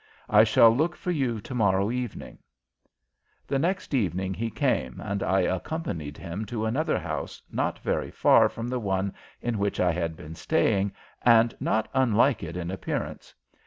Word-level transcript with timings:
I 0.31 0.43
shall 0.43 0.75
look 0.75 0.95
for 0.95 1.11
you 1.11 1.39
to 1.41 1.53
morrow 1.53 1.91
evening." 1.91 2.39
The 3.45 3.59
next 3.59 3.93
evening 3.93 4.33
he 4.33 4.49
came 4.49 4.99
and 4.99 5.21
I 5.21 5.41
accompanied 5.41 6.17
him 6.17 6.43
to 6.47 6.65
another 6.65 6.97
house 6.97 7.39
not 7.51 7.77
very 7.77 8.09
far 8.09 8.49
from 8.49 8.67
the 8.67 8.79
one 8.79 9.13
in 9.43 9.59
which 9.59 9.79
I 9.79 9.91
had 9.91 10.17
been 10.17 10.33
staying 10.33 10.91
and 11.21 11.53
not 11.59 11.87
unlike 11.93 12.41
it 12.41 12.57
in 12.57 12.71
appearance. 12.71 13.35